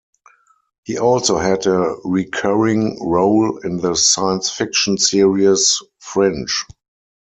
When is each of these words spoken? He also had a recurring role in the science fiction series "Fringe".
He 0.83 0.97
also 0.97 1.37
had 1.37 1.67
a 1.67 1.93
recurring 2.03 2.97
role 3.07 3.59
in 3.59 3.77
the 3.77 3.93
science 3.95 4.49
fiction 4.49 4.97
series 4.97 5.77
"Fringe". 5.99 6.65